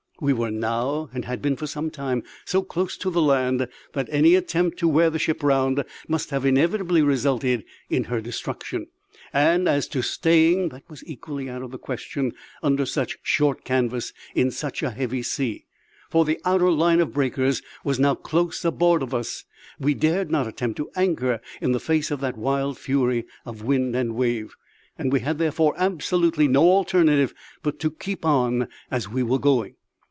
[0.23, 4.07] We were now, and had been for some time, so close to the land that
[4.11, 8.85] any attempt to wear the ship round must have inevitably resulted in her destruction;
[9.33, 14.13] and, as to staying, that was equally out of the question under such short canvas
[14.35, 15.65] in such a heavy sea
[16.11, 19.45] for the outer line of breakers was now close aboard of us;
[19.79, 23.95] we dared not attempt to anchor in the face of that wild fury of wind
[23.95, 24.53] and wave;
[24.99, 27.33] and we had therefore absolutely no alternative
[27.63, 29.73] but to keep on as we were going.